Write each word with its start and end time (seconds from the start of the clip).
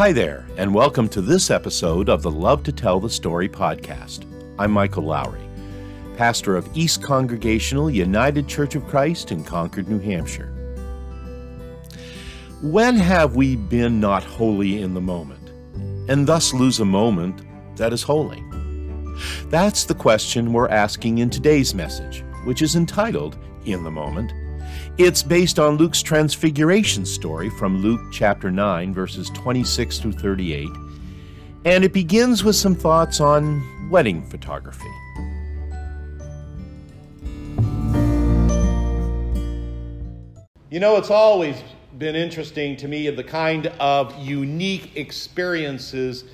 Hi 0.00 0.12
there, 0.12 0.46
and 0.56 0.74
welcome 0.74 1.10
to 1.10 1.20
this 1.20 1.50
episode 1.50 2.08
of 2.08 2.22
the 2.22 2.30
Love 2.30 2.62
to 2.62 2.72
Tell 2.72 3.00
the 3.00 3.10
Story 3.10 3.50
podcast. 3.50 4.24
I'm 4.58 4.70
Michael 4.70 5.02
Lowry, 5.02 5.46
pastor 6.16 6.56
of 6.56 6.66
East 6.74 7.02
Congregational 7.02 7.90
United 7.90 8.48
Church 8.48 8.74
of 8.74 8.86
Christ 8.86 9.30
in 9.30 9.44
Concord, 9.44 9.90
New 9.90 9.98
Hampshire. 9.98 10.54
When 12.62 12.96
have 12.96 13.36
we 13.36 13.56
been 13.56 14.00
not 14.00 14.24
holy 14.24 14.80
in 14.80 14.94
the 14.94 15.02
moment, 15.02 15.50
and 16.08 16.26
thus 16.26 16.54
lose 16.54 16.80
a 16.80 16.86
moment 16.86 17.42
that 17.76 17.92
is 17.92 18.02
holy? 18.02 18.42
That's 19.50 19.84
the 19.84 19.94
question 19.94 20.54
we're 20.54 20.70
asking 20.70 21.18
in 21.18 21.28
today's 21.28 21.74
message, 21.74 22.24
which 22.44 22.62
is 22.62 22.74
entitled 22.74 23.36
In 23.66 23.84
the 23.84 23.90
Moment 23.90 24.32
it's 25.02 25.22
based 25.22 25.58
on 25.58 25.78
Luke's 25.78 26.02
transfiguration 26.02 27.06
story 27.06 27.48
from 27.48 27.80
Luke 27.80 28.02
chapter 28.12 28.50
9, 28.50 28.92
verses 28.92 29.30
26 29.30 29.98
through 29.98 30.12
38, 30.12 30.68
and 31.64 31.84
it 31.84 31.94
begins 31.94 32.44
with 32.44 32.54
some 32.54 32.74
thoughts 32.74 33.18
on 33.18 33.88
wedding 33.88 34.22
photography. 34.22 34.90
You 40.68 40.80
know, 40.80 40.96
it's 40.98 41.10
always 41.10 41.56
been 41.96 42.14
interesting 42.14 42.76
to 42.76 42.86
me 42.86 43.08
the 43.08 43.24
kind 43.24 43.68
of 43.80 44.14
unique 44.18 44.96
experiences 44.96 46.24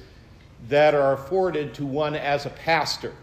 that 0.68 0.92
are 0.92 1.12
afforded 1.12 1.72
to 1.74 1.86
one 1.86 2.16
as 2.16 2.46
a 2.46 2.50
pastor. 2.50 3.14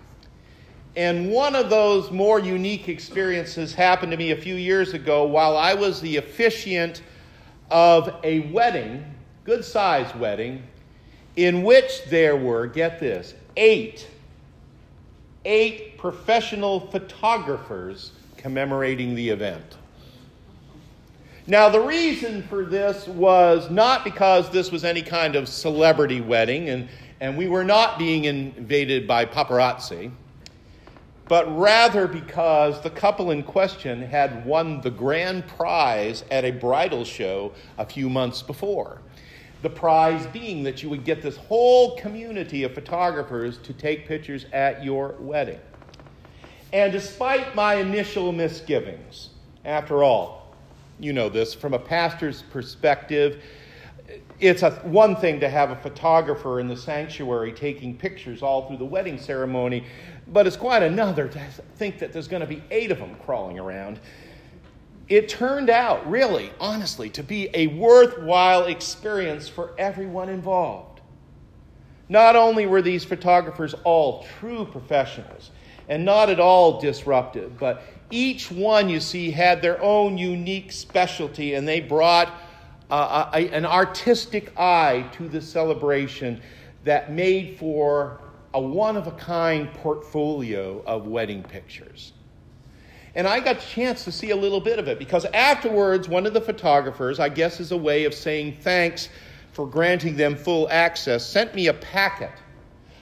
And 0.96 1.32
one 1.32 1.56
of 1.56 1.70
those 1.70 2.12
more 2.12 2.40
unique 2.40 2.88
experiences 2.88 3.74
happened 3.74 4.12
to 4.12 4.18
me 4.18 4.32
a 4.32 4.36
few 4.36 4.56
years 4.56 4.94
ago 4.94 5.26
while 5.26 5.58
I 5.58 5.74
was 5.74 6.00
the 6.02 6.18
officiant 6.18 7.02
of 7.72 8.14
a 8.24 8.42
wedding, 8.52 9.04
good 9.44 9.66
sized 9.66 10.16
wedding, 10.16 10.62
in 11.36 11.64
which 11.64 12.06
there 12.10 12.36
were, 12.36 12.68
get 12.68 13.00
this, 13.00 13.34
eight, 13.58 14.08
eight 15.46 15.98
professional 15.98 16.80
photographers 16.80 18.12
commemorating 18.38 19.16
the 19.16 19.30
event. 19.30 19.78
Now, 21.48 21.70
the 21.70 21.80
reason 21.80 22.44
for 22.44 22.64
this 22.64 23.08
was 23.08 23.70
not 23.72 24.04
because 24.04 24.50
this 24.52 24.72
was 24.72 24.86
any 24.86 25.02
kind 25.02 25.36
of 25.36 25.50
celebrity 25.50 26.22
wedding, 26.22 26.70
and, 26.70 26.88
and 27.20 27.36
we 27.36 27.48
were 27.48 27.64
not 27.64 27.98
being 27.98 28.26
invaded 28.26 29.08
by 29.08 29.26
paparazzi 29.26 30.12
but 31.28 31.58
rather 31.58 32.08
because 32.08 32.82
the 32.82 32.90
couple 32.90 33.32
in 33.32 33.44
question 33.44 34.02
had 34.02 34.46
won 34.46 34.82
the 34.82 34.92
grand 34.92 35.48
prize 35.48 36.24
at 36.30 36.44
a 36.44 36.52
bridal 36.52 37.06
show 37.06 37.54
a 37.78 37.86
few 37.86 38.10
months 38.10 38.42
before. 38.42 39.00
The 39.62 39.70
prize 39.70 40.28
being 40.28 40.64
that 40.64 40.84
you 40.84 40.90
would 40.90 41.06
get 41.06 41.22
this 41.22 41.38
whole 41.38 41.96
community 41.96 42.64
of 42.64 42.74
photographers 42.74 43.58
to 43.60 43.74
take 43.74 44.06
pictures 44.06 44.46
at 44.52 44.84
your 44.84 45.16
wedding. 45.20 45.60
And 46.74 46.92
despite 46.92 47.56
my 47.56 47.76
initial 47.76 48.32
misgivings, 48.34 49.30
after 49.64 50.04
all, 50.04 50.56
you 51.00 51.14
know 51.14 51.30
this, 51.30 51.54
from 51.54 51.74
a 51.74 51.80
pastor's 51.80 52.42
perspective, 52.42 53.42
it's 54.40 54.64
a, 54.64 54.72
one 54.84 55.16
thing 55.16 55.40
to 55.40 55.50
have 55.50 55.72
a 55.72 55.76
photographer 55.78 56.60
in 56.60 56.68
the 56.68 56.76
sanctuary 56.76 57.54
taking 57.54 57.98
pictures 57.98 58.42
all 58.42 58.68
through 58.68 58.78
the 58.78 58.86
wedding 58.86 59.18
ceremony, 59.18 59.86
but 60.28 60.48
it's 60.48 60.58
quite 60.58 60.84
another 60.84 61.28
to 61.28 61.40
think 61.76 62.00
that 62.00 62.14
there's 62.14 62.28
going 62.28 62.42
to 62.42 62.48
be 62.48 62.64
eight 62.72 62.92
of 62.92 63.00
them 63.00 63.16
crawling 63.26 63.60
around. 63.60 64.00
It 65.10 65.28
turned 65.28 65.70
out, 65.70 66.10
really, 66.10 66.52
honestly, 66.60 67.10
to 67.12 67.24
be 67.24 67.50
a 67.54 67.68
worthwhile 67.68 68.66
experience 68.66 69.50
for 69.50 69.74
everyone 69.78 70.30
involved. 70.30 71.02
Not 72.10 72.36
only 72.36 72.66
were 72.66 72.82
these 72.82 73.04
photographers 73.04 73.76
all 73.84 74.26
true 74.40 74.66
professionals 74.66 75.52
and 75.90 76.06
not 76.06 76.30
at 76.30 76.40
all 76.40 76.80
disruptive, 76.80 77.58
but 77.60 77.84
each 78.12 78.52
one, 78.52 78.90
you 78.90 79.00
see, 79.00 79.32
had 79.32 79.62
their 79.62 79.82
own 79.82 80.18
unique 80.18 80.72
specialty 80.72 81.56
and 81.56 81.68
they 81.68 81.80
brought 81.80 82.32
uh, 82.90 83.30
a, 83.34 83.50
an 83.50 83.66
artistic 83.66 84.58
eye 84.58 85.10
to 85.14 85.28
the 85.28 85.42
celebration 85.42 86.42
that 86.84 87.12
made 87.12 87.58
for 87.58 88.20
a 88.54 88.62
one 88.62 88.98
of 88.98 89.08
a 89.08 89.12
kind 89.12 89.74
portfolio 89.74 90.84
of 90.86 91.08
wedding 91.08 91.44
pictures. 91.44 92.14
And 93.16 93.28
I 93.28 93.40
got 93.40 93.58
a 93.58 93.60
chance 93.68 94.04
to 94.06 94.12
see 94.12 94.32
a 94.32 94.36
little 94.36 94.60
bit 94.60 94.80
of 94.80 94.88
it 94.88 94.98
because 94.98 95.26
afterwards, 95.26 96.10
one 96.10 96.26
of 96.26 96.34
the 96.34 96.42
photographers, 96.42 97.20
I 97.20 97.30
guess 97.30 97.60
as 97.60 97.72
a 97.72 97.78
way 97.78 98.06
of 98.06 98.14
saying 98.14 98.58
thanks 98.62 99.10
for 99.52 99.68
granting 99.68 100.16
them 100.16 100.36
full 100.36 100.68
access, 100.70 101.26
sent 101.26 101.54
me 101.54 101.68
a 101.68 101.74
packet 101.74 102.32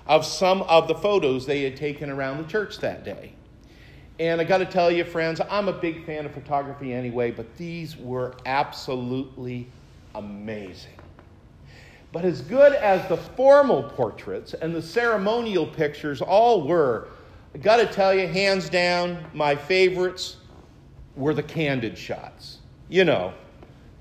of 0.07 0.25
some 0.25 0.63
of 0.63 0.87
the 0.87 0.95
photos 0.95 1.45
they 1.45 1.63
had 1.63 1.77
taken 1.77 2.09
around 2.09 2.37
the 2.37 2.43
church 2.43 2.79
that 2.79 3.05
day. 3.05 3.33
And 4.19 4.41
I 4.41 4.43
got 4.43 4.57
to 4.57 4.65
tell 4.65 4.91
you, 4.91 5.05
friends, 5.05 5.39
I'm 5.49 5.69
a 5.69 5.73
big 5.73 6.05
fan 6.05 6.25
of 6.25 6.33
photography 6.33 6.93
anyway, 6.93 7.31
but 7.31 7.55
these 7.57 7.97
were 7.97 8.35
absolutely 8.45 9.67
amazing. 10.13 10.91
But 12.11 12.25
as 12.25 12.41
good 12.41 12.73
as 12.73 13.07
the 13.07 13.17
formal 13.17 13.83
portraits 13.83 14.53
and 14.53 14.75
the 14.75 14.81
ceremonial 14.81 15.65
pictures 15.65 16.21
all 16.21 16.67
were, 16.67 17.07
I 17.55 17.57
got 17.57 17.77
to 17.77 17.85
tell 17.85 18.13
you, 18.13 18.27
hands 18.27 18.69
down, 18.69 19.23
my 19.33 19.55
favorites 19.55 20.37
were 21.15 21.33
the 21.33 21.43
candid 21.43 21.97
shots. 21.97 22.57
You 22.89 23.05
know, 23.05 23.33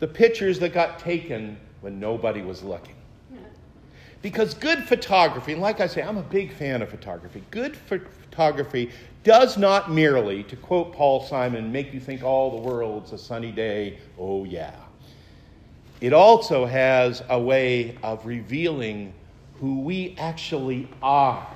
the 0.01 0.09
pictures 0.09 0.59
that 0.59 0.73
got 0.73 0.99
taken 0.99 1.57
when 1.81 2.01
nobody 2.01 2.43
was 2.43 2.63
looking. 2.63 2.97
Because 4.23 4.53
good 4.55 4.85
photography, 4.85 5.53
and 5.53 5.63
like 5.63 5.81
I 5.81 5.87
say, 5.87 6.03
I'm 6.03 6.19
a 6.19 6.23
big 6.23 6.53
fan 6.53 6.83
of 6.83 6.91
photography, 6.91 7.43
good 7.51 7.75
photography 7.75 8.91
does 9.25 9.57
not 9.57 9.91
merely, 9.91 10.43
to 10.45 10.57
quote 10.57 10.93
Paul 10.93 11.25
Simon, 11.25 11.73
make 11.73 11.95
you 11.95 12.01
think 12.01 12.23
all 12.23 12.51
the 12.51 12.69
world's 12.69 13.13
a 13.13 13.19
sunny 13.19 13.53
day. 13.53 13.99
Oh, 14.19 14.45
yeah. 14.45 14.75
It 16.01 16.13
also 16.13 16.65
has 16.65 17.23
a 17.29 17.39
way 17.39 17.97
of 18.03 18.25
revealing 18.25 19.13
who 19.55 19.81
we 19.81 20.17
actually 20.19 20.89
are 21.03 21.47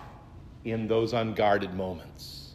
in 0.65 0.87
those 0.87 1.13
unguarded 1.13 1.75
moments. 1.75 2.55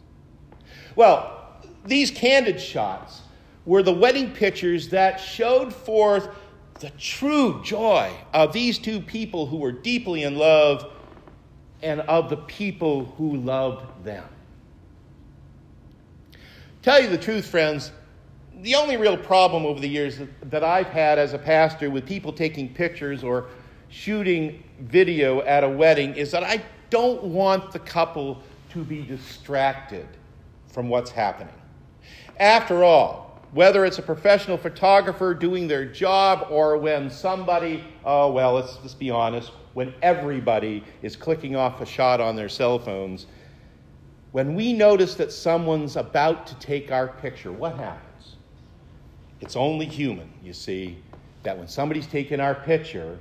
Well, 0.94 1.36
these 1.84 2.10
candid 2.10 2.60
shots 2.60 3.22
were 3.64 3.82
the 3.82 3.92
wedding 3.92 4.32
pictures 4.32 4.88
that 4.90 5.18
showed 5.18 5.74
forth 5.74 6.28
the 6.78 6.90
true 6.90 7.60
joy 7.62 8.12
of 8.32 8.52
these 8.52 8.78
two 8.78 9.00
people 9.00 9.46
who 9.46 9.56
were 9.56 9.72
deeply 9.72 10.22
in 10.22 10.36
love 10.36 10.92
and 11.82 12.00
of 12.02 12.30
the 12.30 12.36
people 12.36 13.06
who 13.16 13.36
loved 13.36 14.04
them. 14.04 14.24
Tell 16.82 17.00
you 17.00 17.08
the 17.08 17.18
truth, 17.18 17.46
friends, 17.46 17.92
the 18.62 18.74
only 18.74 18.96
real 18.96 19.16
problem 19.16 19.64
over 19.64 19.80
the 19.80 19.88
years 19.88 20.20
that 20.42 20.62
I've 20.62 20.88
had 20.88 21.18
as 21.18 21.32
a 21.32 21.38
pastor 21.38 21.90
with 21.90 22.06
people 22.06 22.32
taking 22.32 22.72
pictures 22.72 23.24
or 23.24 23.46
shooting 23.88 24.62
video 24.80 25.40
at 25.42 25.64
a 25.64 25.68
wedding 25.68 26.14
is 26.14 26.30
that 26.32 26.44
I 26.44 26.62
don't 26.90 27.22
want 27.22 27.72
the 27.72 27.78
couple 27.78 28.42
to 28.70 28.84
be 28.84 29.02
distracted 29.02 30.06
from 30.68 30.88
what's 30.88 31.10
happening. 31.10 31.54
After 32.38 32.84
all, 32.84 33.38
whether 33.52 33.84
it's 33.84 33.98
a 33.98 34.02
professional 34.02 34.56
photographer 34.56 35.34
doing 35.34 35.66
their 35.66 35.84
job 35.84 36.46
or 36.50 36.76
when 36.76 37.10
somebody, 37.10 37.82
oh, 38.04 38.30
well, 38.30 38.54
let's 38.54 38.76
just 38.76 38.98
be 38.98 39.10
honest, 39.10 39.50
when 39.74 39.92
everybody 40.02 40.84
is 41.02 41.16
clicking 41.16 41.56
off 41.56 41.80
a 41.80 41.86
shot 41.86 42.20
on 42.20 42.36
their 42.36 42.48
cell 42.48 42.78
phones, 42.78 43.26
when 44.32 44.54
we 44.54 44.72
notice 44.72 45.14
that 45.14 45.32
someone's 45.32 45.96
about 45.96 46.46
to 46.46 46.54
take 46.56 46.92
our 46.92 47.08
picture, 47.08 47.50
what 47.50 47.74
happens? 47.76 48.09
It's 49.40 49.56
only 49.56 49.86
human, 49.86 50.30
you 50.42 50.52
see, 50.52 50.98
that 51.42 51.56
when 51.56 51.68
somebody's 51.68 52.06
taking 52.06 52.40
our 52.40 52.54
picture, 52.54 53.18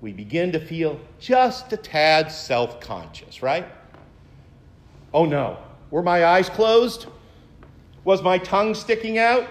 we 0.00 0.12
begin 0.12 0.52
to 0.52 0.60
feel 0.60 1.00
just 1.18 1.72
a 1.72 1.76
tad 1.76 2.30
self 2.30 2.80
conscious, 2.80 3.42
right? 3.42 3.66
Oh 5.12 5.24
no, 5.24 5.58
were 5.90 6.02
my 6.02 6.26
eyes 6.26 6.48
closed? 6.48 7.06
Was 8.04 8.22
my 8.22 8.36
tongue 8.38 8.74
sticking 8.74 9.18
out? 9.18 9.48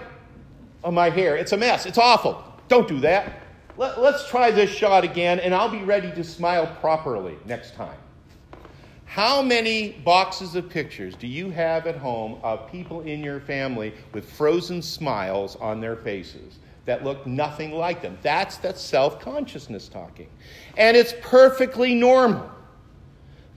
Oh, 0.84 0.90
my 0.90 1.08
hair. 1.08 1.36
It's 1.36 1.52
a 1.52 1.56
mess. 1.56 1.86
It's 1.86 1.98
awful. 1.98 2.44
Don't 2.68 2.86
do 2.86 3.00
that. 3.00 3.40
Let, 3.76 3.96
us 3.98 4.28
try 4.28 4.50
this 4.50 4.70
shot 4.70 5.02
again, 5.02 5.40
and 5.40 5.54
I'll 5.54 5.70
be 5.70 5.82
ready 5.82 6.12
to 6.12 6.22
smile 6.22 6.66
properly 6.80 7.36
next 7.46 7.74
time. 7.74 7.96
How 9.14 9.42
many 9.42 9.90
boxes 9.90 10.56
of 10.56 10.68
pictures 10.68 11.14
do 11.14 11.28
you 11.28 11.48
have 11.50 11.86
at 11.86 11.96
home 11.96 12.40
of 12.42 12.68
people 12.68 13.02
in 13.02 13.22
your 13.22 13.38
family 13.38 13.94
with 14.12 14.28
frozen 14.28 14.82
smiles 14.82 15.54
on 15.54 15.80
their 15.80 15.94
faces 15.94 16.58
that 16.84 17.04
look 17.04 17.24
nothing 17.24 17.70
like 17.70 18.02
them? 18.02 18.18
That's 18.22 18.56
that 18.56 18.76
self 18.76 19.20
consciousness 19.20 19.86
talking. 19.86 20.26
And 20.76 20.96
it's 20.96 21.14
perfectly 21.20 21.94
normal. 21.94 22.50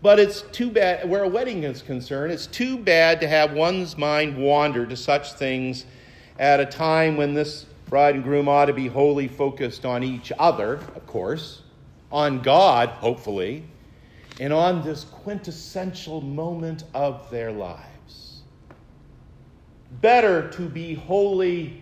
But 0.04 0.20
it's 0.20 0.44
too 0.52 0.70
bad, 0.70 1.10
where 1.10 1.24
a 1.24 1.28
wedding 1.28 1.64
is 1.64 1.82
concerned, 1.82 2.32
it's 2.32 2.46
too 2.46 2.78
bad 2.78 3.20
to 3.22 3.28
have 3.28 3.54
one's 3.54 3.98
mind 3.98 4.38
wander 4.38 4.86
to 4.86 4.96
such 4.96 5.34
things 5.34 5.88
at 6.38 6.60
a 6.60 6.68
time 6.68 7.18
when 7.18 7.34
this 7.34 7.66
bride 7.90 8.14
and 8.14 8.24
groom 8.24 8.48
ought 8.48 8.66
to 8.66 8.74
be 8.74 8.86
wholly 8.86 9.28
focused 9.28 9.88
on 9.88 10.04
each 10.04 10.32
other, 10.38 10.76
of 10.96 11.08
course, 11.08 11.64
on 12.12 12.44
God, 12.44 12.90
hopefully, 12.90 13.64
and 14.40 14.54
on 14.54 14.84
this 14.84 15.04
quintessential 15.06 16.22
moment 16.22 16.84
of 16.94 17.30
their 17.32 17.52
lives. 17.52 18.42
Better 20.02 20.50
to 20.52 20.70
be 20.70 20.94
wholly 20.94 21.82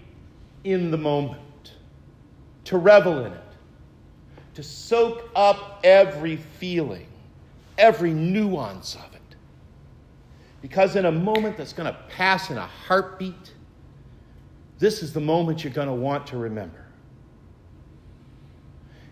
in 0.64 0.92
the 0.92 0.98
moment, 0.98 1.74
to 2.66 2.78
revel 2.78 3.26
in 3.26 3.34
it, 3.34 3.42
to 4.54 4.64
soak 4.64 5.30
up 5.36 5.82
every 5.84 6.38
feeling, 6.38 7.08
every 7.78 8.14
nuance 8.14 8.96
of 8.96 9.14
it. 9.14 9.22
Because 10.62 10.96
in 10.96 11.06
a 11.06 11.12
moment 11.12 11.58
that's 11.58 11.74
going 11.74 11.92
to 11.92 12.00
pass 12.10 12.50
in 12.50 12.58
a 12.58 12.66
heartbeat, 12.66 13.54
this 14.80 15.04
is 15.04 15.14
the 15.14 15.20
moment 15.20 15.64
you're 15.64 15.74
going 15.74 15.88
to 15.88 15.94
want 15.94 16.26
to 16.28 16.38
remember. 16.38 16.85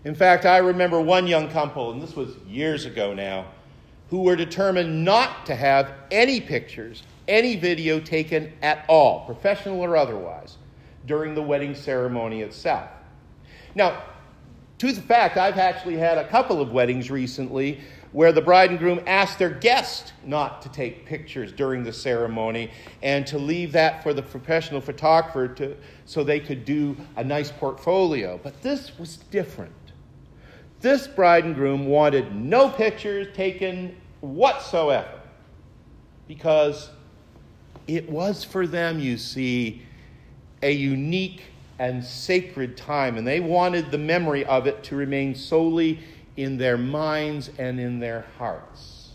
In 0.06 0.16
fact, 0.16 0.46
I 0.46 0.58
remember 0.58 1.00
one 1.00 1.28
young 1.28 1.50
couple, 1.50 1.92
and 1.92 2.02
this 2.02 2.16
was 2.16 2.36
years 2.48 2.86
ago 2.86 3.14
now, 3.14 3.46
who 4.10 4.22
were 4.24 4.36
determined 4.36 5.06
not 5.06 5.46
to 5.46 5.56
have 5.56 5.94
any 6.12 6.42
pictures, 6.42 7.04
any 7.28 7.56
video 7.56 8.00
taken 8.00 8.52
at 8.62 8.84
all, 8.90 9.26
professional 9.26 9.80
or 9.80 9.96
otherwise, 9.96 10.58
during 11.08 11.34
the 11.36 11.42
wedding 11.42 11.74
ceremony 11.74 12.42
itself. 12.42 12.90
Now, 13.76 14.04
to 14.80 14.92
the 14.92 15.02
fact, 15.02 15.38
I've 15.38 15.58
actually 15.58 15.96
had 15.96 16.18
a 16.18 16.28
couple 16.28 16.60
of 16.60 16.72
weddings 16.74 17.10
recently 17.10 17.80
where 18.12 18.34
the 18.34 18.42
bride 18.42 18.70
and 18.70 18.78
groom 18.78 19.00
asked 19.08 19.40
their 19.40 19.50
guest 19.50 20.14
not 20.26 20.62
to 20.64 20.70
take 20.70 21.06
pictures 21.06 21.52
during 21.54 21.84
the 21.84 21.94
ceremony 21.94 22.70
and 23.02 23.26
to 23.28 23.38
leave 23.38 23.72
that 23.72 24.04
for 24.04 24.14
the 24.14 24.22
professional 24.22 24.82
photographer 24.82 25.48
to, 25.48 25.76
so 26.06 26.24
they 26.24 26.42
could 26.42 26.66
do 26.66 26.96
a 27.16 27.24
nice 27.24 27.52
portfolio. 27.52 28.40
But 28.44 28.62
this 28.62 29.00
was 29.00 29.18
different. 29.32 29.72
This 30.84 31.08
bride 31.08 31.46
and 31.46 31.56
groom 31.56 31.86
wanted 31.86 32.36
no 32.36 32.68
pictures 32.68 33.34
taken 33.34 33.96
whatsoever 34.20 35.22
because 36.28 36.90
it 37.88 38.10
was 38.10 38.44
for 38.44 38.68
them, 38.68 39.00
you 39.00 39.18
see, 39.18 39.84
a 40.62 40.74
unique 40.74 41.44
and 41.80 42.04
sacred 42.04 42.76
time, 42.76 43.18
and 43.18 43.26
they 43.26 43.40
wanted 43.40 43.92
the 43.92 43.98
memory 43.98 44.44
of 44.44 44.68
it 44.68 44.84
to 44.84 44.98
remain 44.98 45.36
solely 45.36 46.00
in 46.36 46.58
their 46.58 46.78
minds 46.78 47.50
and 47.58 47.80
in 47.80 48.00
their 48.00 48.26
hearts. 48.38 49.12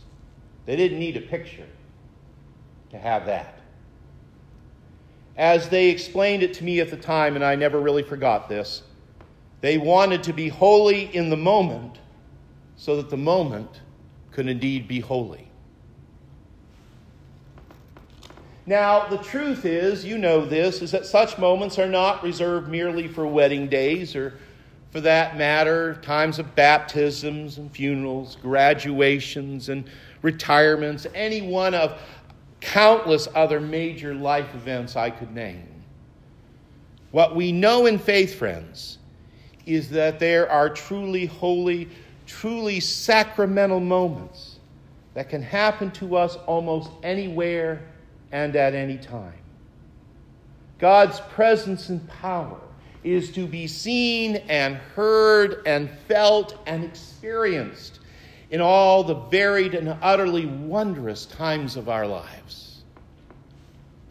They 0.64 0.75
didn't 0.75 0.99
need 0.99 1.19
a 1.19 1.21
picture 1.21 1.69
to 2.93 2.99
have 2.99 3.26
that. 3.26 3.61
As 5.37 5.69
they 5.69 5.91
explained 5.91 6.43
it 6.43 6.55
to 6.55 6.64
me 6.64 6.81
at 6.81 6.88
the 6.91 6.97
time, 6.97 7.35
and 7.35 7.44
I 7.44 7.56
never 7.56 7.79
really 7.79 8.03
forgot 8.03 8.49
this, 8.49 8.85
they 9.60 9.78
wanted 9.78 10.22
to 10.25 10.32
be 10.32 10.49
holy 10.49 11.14
in 11.14 11.31
the 11.31 11.37
moment 11.37 11.99
so 12.76 12.96
that 12.96 13.10
the 13.10 13.16
moment 13.16 13.81
could 14.31 14.49
indeed 14.49 14.87
be 14.87 15.00
holy. 15.00 15.49
Now, 18.66 19.08
the 19.08 19.16
truth 19.19 19.64
is, 19.64 20.05
you 20.05 20.19
know 20.19 20.44
this, 20.44 20.82
is 20.82 20.90
that 20.90 21.06
such 21.06 21.38
moments 21.38 21.78
are 21.78 21.88
not 21.88 22.22
reserved 22.22 22.69
merely 22.69 23.08
for 23.08 23.26
wedding 23.26 23.66
days 23.66 24.14
or 24.14 24.34
for 24.90 25.00
that 25.00 25.37
matter, 25.37 25.94
times 26.02 26.38
of 26.38 26.54
baptisms 26.54 27.58
and 27.58 27.70
funerals, 27.72 28.37
graduations 28.37 29.70
and 29.70 29.88
retirements, 30.22 31.06
any 31.14 31.43
one 31.43 31.75
of 31.75 32.00
countless 32.61 33.26
other 33.34 33.61
major 33.61 34.14
life 34.14 34.54
events 34.54 34.96
I 34.96 35.11
could 35.11 35.34
name. 35.34 35.66
What 37.11 37.34
we 37.34 37.52
know 37.52 37.87
in 37.87 37.99
faith, 37.99 38.34
friends, 38.34 38.99
is 39.69 39.91
that 39.91 40.19
there 40.19 40.50
are 40.50 40.69
truly 40.69 41.26
holy, 41.26 41.88
truly 42.26 42.81
sacramental 42.81 43.81
moments 43.81 44.59
that 45.15 45.29
can 45.29 45.43
happen 45.43 45.91
to 45.91 46.17
us 46.17 46.37
almost 46.47 46.91
anywhere 47.03 47.82
and 48.32 48.56
at 48.56 48.75
any 48.75 48.97
time. 48.97 49.32
God's 50.79 51.20
presence 51.20 51.88
and 51.88 52.06
power 52.09 52.61
is 53.03 53.31
to 53.32 53.47
be 53.47 53.67
seen 53.67 54.37
and 54.49 54.76
heard 54.76 55.62
and 55.67 55.91
felt 56.06 56.59
and 56.67 56.85
experienced 56.85 58.00
in 58.50 58.61
all 58.61 59.05
the 59.05 59.14
varied 59.14 59.75
and 59.75 59.97
utterly 60.03 60.47
wondrous 60.47 61.26
times 61.26 61.76
of 61.76 61.88
our 61.88 62.06
lives. 62.06 62.82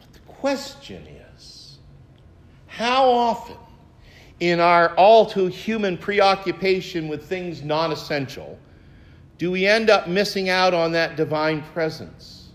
But 0.00 0.12
the 0.12 0.32
question 0.32 1.06
is 1.06 1.78
how 2.66 3.08
often, 3.10 3.56
in 4.40 4.60
our 4.60 4.94
all 4.94 5.26
too 5.26 5.46
human 5.46 5.96
preoccupation 5.98 7.08
with 7.08 7.24
things 7.24 7.62
non 7.62 7.92
essential, 7.92 8.58
do 9.36 9.50
we 9.50 9.66
end 9.66 9.90
up 9.90 10.08
missing 10.08 10.48
out 10.48 10.74
on 10.74 10.92
that 10.92 11.16
divine 11.16 11.62
presence 11.72 12.48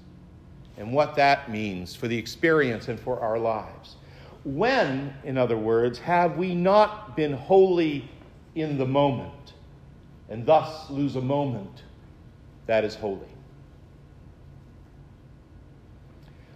and 0.77 0.91
what 0.91 1.15
that 1.15 1.51
means 1.51 1.95
for 1.95 2.07
the 2.07 2.17
experience 2.17 2.87
and 2.87 2.99
for 2.99 3.19
our 3.19 3.37
lives? 3.37 3.95
When, 4.43 5.13
in 5.23 5.37
other 5.37 5.57
words, 5.57 5.99
have 5.99 6.37
we 6.37 6.53
not 6.53 7.15
been 7.15 7.33
wholly 7.33 8.09
in 8.55 8.77
the 8.77 8.85
moment 8.85 9.53
and 10.29 10.45
thus 10.45 10.89
lose 10.89 11.15
a 11.15 11.21
moment 11.21 11.83
that 12.65 12.83
is 12.83 12.95
holy? 12.95 13.27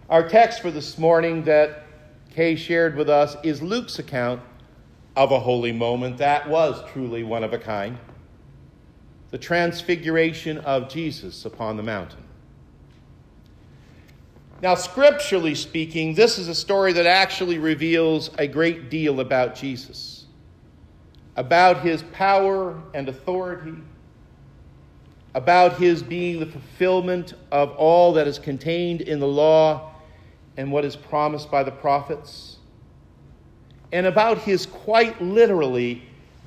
Our 0.09 0.27
text 0.27 0.61
for 0.61 0.71
this 0.71 0.97
morning 0.97 1.43
that 1.43 1.83
Kay 2.33 2.55
shared 2.55 2.95
with 2.95 3.09
us 3.09 3.35
is 3.43 3.61
Luke's 3.61 3.99
account 3.99 4.41
of 5.17 5.31
a 5.31 5.39
holy 5.39 5.71
moment 5.71 6.19
that 6.19 6.47
was 6.47 6.79
truly 6.91 7.23
one 7.23 7.43
of 7.43 7.51
a 7.51 7.57
kind 7.57 7.97
the 9.31 9.37
transfiguration 9.37 10.59
of 10.59 10.87
Jesus 10.87 11.43
upon 11.43 11.75
the 11.75 11.83
mountain. 11.83 12.23
Now, 14.61 14.73
scripturally 14.75 15.53
speaking, 15.53 16.13
this 16.13 16.37
is 16.37 16.47
a 16.47 16.55
story 16.55 16.93
that 16.93 17.05
actually 17.05 17.57
reveals 17.57 18.29
a 18.37 18.47
great 18.47 18.89
deal 18.89 19.19
about 19.19 19.53
Jesus, 19.53 20.27
about 21.35 21.81
his 21.81 22.03
power 22.13 22.81
and 22.93 23.09
authority, 23.09 23.75
about 25.33 25.77
his 25.77 26.01
being 26.01 26.39
the 26.39 26.45
fulfillment 26.45 27.33
of 27.51 27.71
all 27.71 28.13
that 28.13 28.27
is 28.27 28.39
contained 28.39 29.01
in 29.01 29.19
the 29.19 29.27
law 29.27 29.93
and 30.55 30.71
what 30.71 30.85
is 30.85 30.95
promised 30.95 31.51
by 31.51 31.63
the 31.63 31.71
prophets, 31.71 32.56
and 33.91 34.05
about 34.05 34.39
his 34.39 34.65
quite 34.65 35.21
literally 35.21 36.03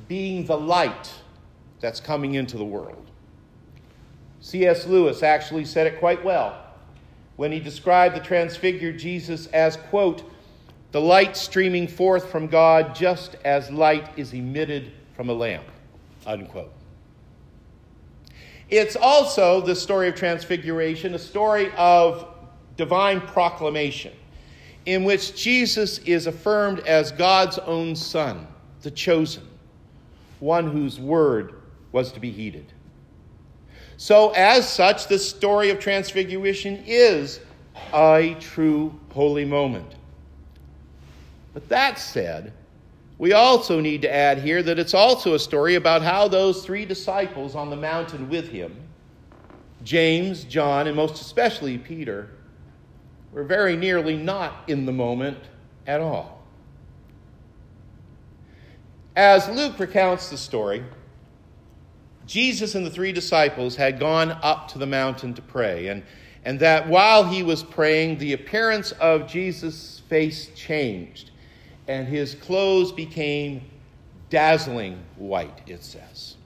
being 0.09 0.45
the 0.47 0.57
light 0.57 1.13
that's 1.81 2.01
coming 2.01 2.35
into 2.35 2.57
the 2.57 2.65
world. 2.65 3.11
C.S. 4.41 4.87
Lewis 4.87 5.23
actually 5.23 5.65
said 5.65 5.87
it 5.87 5.99
quite 5.99 6.25
well 6.25 6.67
when 7.37 7.53
he 7.53 7.61
described 7.61 8.15
the 8.15 8.21
transfigured 8.21 8.99
Jesus 8.99 9.47
as, 9.47 9.77
quote, 9.77 10.31
the 10.93 11.01
light 11.01 11.37
streaming 11.37 11.87
forth 11.87 12.31
from 12.31 12.49
God 12.49 12.95
just 12.95 13.37
as 13.45 13.71
light 13.71 14.11
is 14.19 14.35
emitted 14.35 14.93
from 15.15 15.31
a 15.31 15.33
lamp, 15.33 15.65
unquote. 16.27 16.73
It's 18.69 18.97
also 18.97 19.61
the 19.61 19.75
story 19.75 20.09
of 20.09 20.15
transfiguration, 20.15 21.15
a 21.15 21.19
story 21.19 21.73
of 21.77 22.29
divine 22.77 23.21
proclamation, 23.21 24.13
in 24.87 25.05
which 25.05 25.35
Jesus 25.41 25.99
is 25.99 26.27
affirmed 26.27 26.81
as 26.81 27.13
God's 27.13 27.59
own 27.59 27.95
Son, 27.95 28.47
the 28.83 28.91
chosen, 28.91 29.47
one 30.41 30.71
whose 30.71 30.99
word 30.99 31.55
was 31.93 32.13
to 32.13 32.21
be 32.21 32.31
heeded. 32.31 32.73
So, 33.97 34.31
as 34.31 34.67
such, 34.67 35.09
the 35.09 35.19
story 35.19 35.69
of 35.69 35.79
Transfiguration 35.79 36.83
is 36.87 37.41
a 37.93 38.35
true 38.41 38.99
holy 39.11 39.45
moment. 39.45 39.95
But 41.53 41.69
that 41.69 41.99
said, 41.99 42.53
we 43.19 43.35
also 43.35 43.81
need 43.81 44.01
to 44.03 44.11
add 44.11 44.39
here 44.39 44.63
that 44.63 44.79
it's 44.79 44.95
also 44.95 45.35
a 45.35 45.39
story 45.39 45.75
about 45.75 46.01
how 46.01 46.29
those 46.29 46.65
three 46.65 46.87
disciples 46.87 47.55
on 47.55 47.69
the 47.69 47.77
mountain 47.77 48.31
with 48.31 48.49
him, 48.49 48.75
James, 49.85 50.45
John, 50.45 50.87
and 50.87 50.97
most 50.97 51.21
especially 51.21 51.77
Peter, 51.77 52.31
were 53.33 53.45
very 53.45 53.77
nearly 53.77 54.17
not 54.17 54.65
in 54.69 54.87
the 54.87 54.93
moment 54.93 55.39
at 55.87 56.01
all. 56.01 56.43
As 59.17 59.49
Luke 59.49 59.79
recounts 59.79 60.31
the 60.31 60.37
story, 60.37 60.85
Jesus 62.27 62.75
and 62.75 62.87
the 62.87 62.91
three 62.91 63.13
disciples 63.13 63.77
had 63.77 63.99
gone 63.99 64.31
up 64.43 64.69
to 64.69 64.79
the 64.79 64.87
mountain 64.87 65.35
to 65.35 65.43
pray, 65.43 65.89
and, 65.89 66.05
and 66.45 66.61
that 66.61 66.89
while 66.89 67.25
he 67.25 67.43
was 67.43 67.63
praying, 67.63 68.19
the 68.19 68.33
appearance 68.35 68.93
of 68.93 69.27
Jesus' 69.27 70.01
face 70.09 70.51
changed, 70.55 71.33
and 71.89 72.07
his 72.07 72.37
clothes 72.37 72.93
became 72.93 73.63
dazzling 74.29 75.03
white, 75.17 75.61
it 75.67 75.83
says. 75.83 76.37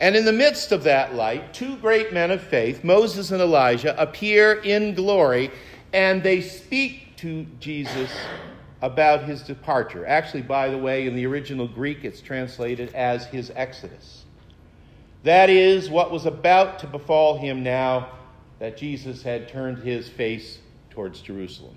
And 0.00 0.16
in 0.16 0.24
the 0.24 0.32
midst 0.32 0.70
of 0.70 0.84
that 0.84 1.14
light, 1.14 1.52
two 1.52 1.76
great 1.76 2.12
men 2.12 2.30
of 2.30 2.40
faith, 2.40 2.84
Moses 2.84 3.32
and 3.32 3.42
Elijah, 3.42 4.00
appear 4.00 4.52
in 4.52 4.94
glory, 4.94 5.50
and 5.92 6.22
they 6.22 6.40
speak 6.40 7.16
to 7.16 7.44
Jesus 7.58 8.10
about 8.80 9.24
his 9.24 9.42
departure. 9.42 10.06
Actually, 10.06 10.42
by 10.42 10.68
the 10.68 10.78
way, 10.78 11.06
in 11.08 11.16
the 11.16 11.26
original 11.26 11.66
Greek, 11.66 12.04
it's 12.04 12.20
translated 12.20 12.94
as 12.94 13.26
his 13.26 13.50
exodus. 13.56 14.24
That 15.24 15.50
is 15.50 15.90
what 15.90 16.12
was 16.12 16.26
about 16.26 16.78
to 16.80 16.86
befall 16.86 17.36
him 17.36 17.64
now 17.64 18.10
that 18.60 18.76
Jesus 18.76 19.22
had 19.22 19.48
turned 19.48 19.78
his 19.78 20.08
face 20.08 20.58
towards 20.90 21.20
Jerusalem. 21.20 21.74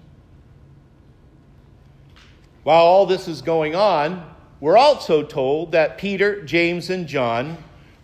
While 2.63 2.85
all 2.85 3.07
this 3.07 3.27
is 3.27 3.41
going 3.41 3.75
on, 3.75 4.35
we're 4.59 4.77
also 4.77 5.23
told 5.23 5.71
that 5.71 5.97
Peter, 5.97 6.43
James, 6.43 6.91
and 6.91 7.07
John 7.07 7.57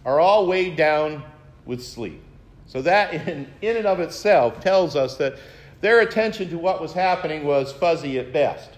are 0.08 0.22
all 0.22 0.48
weighed 0.48 0.78
down 0.78 1.22
with 1.66 1.84
sleep. 1.84 2.24
So, 2.66 2.82
that 2.82 3.14
in, 3.28 3.48
in 3.62 3.78
and 3.78 3.86
of 3.86 4.00
itself 4.00 4.62
tells 4.62 4.96
us 4.96 5.18
that 5.18 5.38
their 5.82 6.00
attention 6.00 6.50
to 6.50 6.58
what 6.58 6.82
was 6.82 6.94
happening 6.94 7.44
was 7.44 7.72
fuzzy 7.74 8.18
at 8.18 8.34
best. 8.34 8.72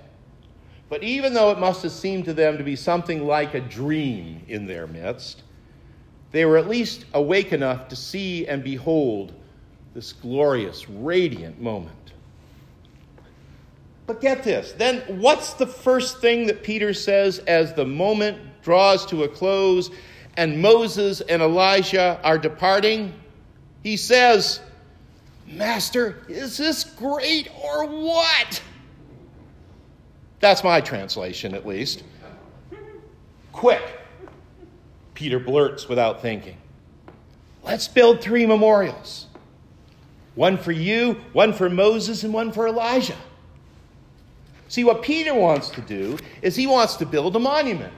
But 0.90 1.04
even 1.04 1.34
though 1.34 1.52
it 1.52 1.60
must 1.60 1.84
have 1.84 1.92
seemed 1.92 2.26
to 2.26 2.34
them 2.34 2.58
to 2.58 2.64
be 2.64 2.76
something 2.76 3.26
like 3.26 3.54
a 3.54 3.62
dream 3.62 4.42
in 4.48 4.66
their 4.66 4.88
midst, 4.88 5.44
they 6.32 6.46
were 6.46 6.58
at 6.58 6.68
least 6.68 7.06
awake 7.14 7.54
enough 7.54 7.88
to 7.90 7.96
see 7.96 8.48
and 8.48 8.64
behold 8.64 9.34
this 9.94 10.14
glorious, 10.14 10.90
radiant 10.90 11.62
moment. 11.62 12.14
But 14.08 14.20
get 14.20 14.44
this 14.44 14.72
then, 14.72 15.02
what's 15.22 15.54
the 15.54 15.68
first 15.68 16.20
thing 16.22 16.48
that 16.48 16.64
Peter 16.64 16.92
says 16.96 17.38
as 17.40 17.74
the 17.74 17.86
moment 17.86 18.40
draws 18.64 19.06
to 19.08 19.24
a 19.24 19.28
close 19.28 19.92
and 20.40 20.62
Moses 20.62 21.20
and 21.20 21.42
Elijah 21.42 22.18
are 22.24 22.38
departing? 22.38 23.14
He 23.84 23.98
says, 23.98 24.62
Master, 25.46 26.24
is 26.30 26.56
this 26.56 26.86
great 26.86 27.50
or 27.62 27.86
what? 27.86 28.62
That's 30.40 30.64
my 30.64 30.80
translation, 30.80 31.54
at 31.54 31.68
least. 31.68 32.04
Quick, 33.52 33.82
Peter 35.14 35.40
blurts 35.40 35.90
without 35.90 36.22
thinking. 36.22 36.56
Let's 37.62 37.90
build 37.90 38.22
three 38.22 38.46
memorials 38.46 39.28
one 40.36 40.56
for 40.56 40.72
you, 40.72 41.18
one 41.34 41.52
for 41.52 41.70
Moses, 41.70 42.24
and 42.24 42.34
one 42.34 42.54
for 42.54 42.66
Elijah. 42.70 43.18
See, 44.70 44.86
what 44.86 45.02
Peter 45.02 45.34
wants 45.34 45.70
to 45.72 45.82
do 45.82 46.18
is 46.42 46.56
he 46.56 46.66
wants 46.66 46.96
to 46.96 47.06
build 47.06 47.36
a 47.36 47.40
monument. 47.40 47.92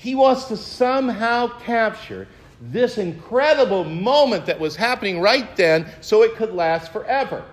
He 0.00 0.14
wants 0.14 0.44
to 0.44 0.56
somehow 0.56 1.48
capture 1.60 2.26
this 2.58 2.96
incredible 2.96 3.84
moment 3.84 4.46
that 4.46 4.58
was 4.58 4.74
happening 4.74 5.20
right 5.20 5.54
then 5.56 5.86
so 6.00 6.22
it 6.22 6.36
could 6.36 6.54
last 6.54 6.90
forever. 6.90 7.44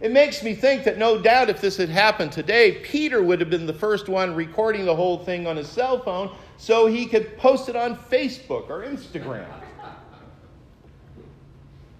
It 0.00 0.10
makes 0.10 0.42
me 0.42 0.54
think 0.54 0.82
that 0.82 0.98
no 0.98 1.22
doubt 1.22 1.50
if 1.50 1.60
this 1.60 1.76
had 1.76 1.88
happened 1.88 2.32
today, 2.32 2.80
Peter 2.82 3.22
would 3.22 3.38
have 3.38 3.48
been 3.48 3.64
the 3.64 3.72
first 3.72 4.08
one 4.08 4.34
recording 4.34 4.84
the 4.84 4.96
whole 4.96 5.18
thing 5.18 5.46
on 5.46 5.56
his 5.56 5.68
cell 5.68 6.02
phone 6.02 6.34
so 6.56 6.88
he 6.88 7.06
could 7.06 7.38
post 7.38 7.68
it 7.68 7.76
on 7.76 7.96
Facebook 7.96 8.68
or 8.68 8.82
Instagram. 8.82 9.46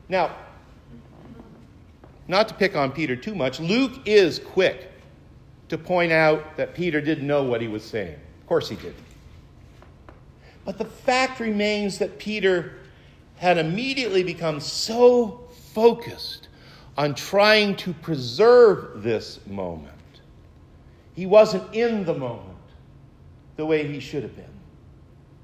Now, 0.09 0.35
not 2.27 2.49
to 2.49 2.55
pick 2.55 2.75
on 2.75 2.91
Peter 2.91 3.15
too 3.15 3.37
much, 3.37 3.61
Luke 3.61 3.93
is 4.07 4.41
quick 4.41 4.91
to 5.69 5.79
point 5.79 6.11
out 6.11 6.57
that 6.57 6.75
Peter 6.75 7.01
didn't 7.01 7.29
know 7.29 7.45
what 7.45 7.61
he 7.61 7.69
was 7.69 7.85
saying. 7.85 8.19
Of 8.49 8.51
course 8.51 8.71
he 8.71 8.77
didn't. 8.77 8.97
But 10.65 10.79
the 10.79 10.87
fact 10.87 11.39
remains 11.39 11.99
that 11.99 12.19
Peter 12.19 12.77
had 13.37 13.59
immediately 13.59 14.23
become 14.23 14.59
so 14.59 15.43
focused 15.75 16.49
on 16.97 17.15
trying 17.15 17.77
to 17.77 17.93
preserve 17.93 19.03
this 19.03 19.39
moment. 19.47 19.93
He 21.15 21.27
wasn't 21.27 21.75
in 21.75 22.07
the 22.07 22.15
moment 22.15 22.57
the 23.57 23.67
way 23.67 23.87
he 23.87 24.01
should 24.01 24.23
have 24.23 24.35
been 24.35 24.47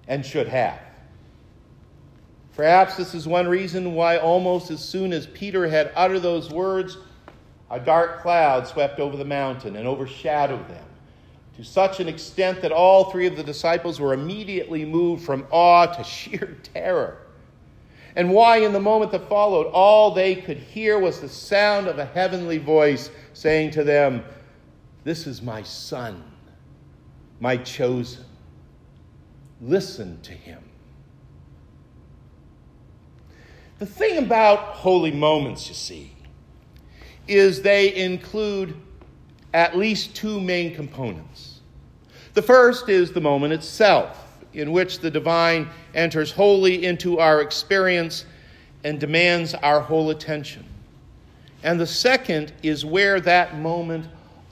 and 0.08 0.24
should 0.24 0.48
have. 0.48 0.80
Perhaps 2.56 2.96
this 2.96 3.14
is 3.14 3.28
one 3.28 3.46
reason 3.46 3.94
why, 3.94 4.16
almost 4.16 4.70
as 4.70 4.82
soon 4.82 5.12
as 5.12 5.26
Peter 5.26 5.68
had 5.68 5.92
uttered 5.94 6.20
those 6.20 6.48
words, 6.48 6.96
a 7.70 7.78
dark 7.78 8.22
cloud 8.22 8.66
swept 8.66 8.98
over 8.98 9.18
the 9.18 9.26
mountain 9.26 9.76
and 9.76 9.86
overshadowed 9.86 10.66
them 10.70 10.86
to 11.56 11.64
such 11.64 12.00
an 12.00 12.08
extent 12.08 12.60
that 12.62 12.72
all 12.72 13.10
three 13.10 13.26
of 13.26 13.36
the 13.36 13.42
disciples 13.42 14.00
were 14.00 14.12
immediately 14.12 14.84
moved 14.84 15.24
from 15.24 15.46
awe 15.50 15.86
to 15.86 16.04
sheer 16.04 16.58
terror. 16.62 17.18
And 18.16 18.32
why, 18.32 18.58
in 18.58 18.72
the 18.72 18.80
moment 18.80 19.10
that 19.12 19.28
followed, 19.28 19.66
all 19.68 20.12
they 20.12 20.36
could 20.36 20.56
hear 20.56 20.98
was 20.98 21.20
the 21.20 21.28
sound 21.28 21.88
of 21.88 21.98
a 21.98 22.04
heavenly 22.04 22.58
voice 22.58 23.10
saying 23.32 23.72
to 23.72 23.82
them, 23.82 24.24
This 25.02 25.26
is 25.26 25.42
my 25.42 25.62
son, 25.62 26.22
my 27.40 27.56
chosen. 27.56 28.24
Listen 29.60 30.20
to 30.22 30.32
him. 30.32 30.62
The 33.78 33.86
thing 33.86 34.18
about 34.18 34.58
holy 34.58 35.10
moments, 35.10 35.68
you 35.68 35.74
see, 35.74 36.12
is 37.26 37.62
they 37.62 37.94
include 37.94 38.76
at 39.54 39.78
least 39.78 40.14
two 40.14 40.40
main 40.40 40.74
components. 40.74 41.60
The 42.34 42.42
first 42.42 42.88
is 42.88 43.12
the 43.12 43.20
moment 43.20 43.52
itself, 43.52 44.20
in 44.52 44.72
which 44.72 44.98
the 44.98 45.10
divine 45.10 45.68
enters 45.94 46.32
wholly 46.32 46.84
into 46.84 47.20
our 47.20 47.40
experience 47.40 48.26
and 48.82 48.98
demands 48.98 49.54
our 49.54 49.80
whole 49.80 50.10
attention. 50.10 50.64
And 51.62 51.80
the 51.80 51.86
second 51.86 52.52
is 52.62 52.84
where 52.84 53.20
that 53.20 53.56
moment 53.58 54.06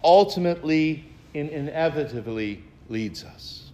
ultimately 0.05 1.05
and 1.35 1.51
inevitably 1.51 2.63
leads 2.89 3.25
us. 3.25 3.71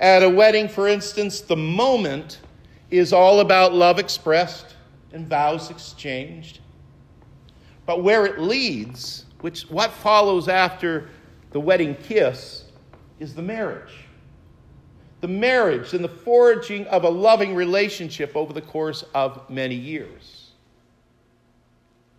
At 0.00 0.24
a 0.24 0.28
wedding, 0.28 0.68
for 0.68 0.88
instance, 0.88 1.40
the 1.40 1.56
moment 1.56 2.40
is 2.90 3.12
all 3.12 3.40
about 3.40 3.72
love 3.72 4.00
expressed 4.00 4.74
and 5.12 5.28
vows 5.28 5.70
exchanged. 5.70 6.58
But 7.86 8.02
where 8.02 8.26
it 8.26 8.40
leads, 8.40 9.24
which 9.44 9.64
what 9.64 9.90
follows 9.90 10.48
after 10.48 11.10
the 11.50 11.60
wedding 11.60 11.94
kiss, 11.96 12.64
is 13.20 13.34
the 13.34 13.42
marriage. 13.42 13.92
The 15.20 15.28
marriage 15.28 15.92
and 15.92 16.02
the 16.02 16.08
forging 16.08 16.86
of 16.86 17.04
a 17.04 17.10
loving 17.10 17.54
relationship 17.54 18.34
over 18.36 18.54
the 18.54 18.62
course 18.62 19.04
of 19.14 19.50
many 19.50 19.74
years. 19.74 20.52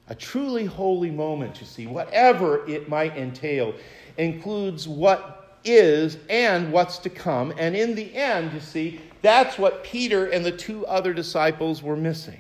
A 0.08 0.14
truly 0.14 0.66
holy 0.66 1.10
moment, 1.10 1.60
you 1.60 1.66
see, 1.66 1.88
whatever 1.88 2.64
it 2.70 2.90
might 2.90 3.18
entail, 3.18 3.74
includes 4.20 4.88
what 4.88 5.58
is 5.64 6.20
and 6.30 6.72
what's 6.72 7.00
to 7.00 7.10
come. 7.10 7.52
And 7.58 7.76
in 7.76 7.96
the 7.96 8.16
end, 8.16 8.54
you 8.54 8.60
see, 8.60 9.02
that's 9.24 9.58
what 9.58 9.84
Peter 9.84 10.28
and 10.28 10.46
the 10.46 10.52
two 10.52 10.86
other 10.86 11.12
disciples 11.12 11.82
were 11.82 11.98
missing. 11.98 12.40